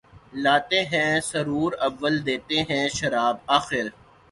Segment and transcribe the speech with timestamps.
[0.43, 3.85] لاتے ہیں سرور اول دیتے ہیں شراب آخر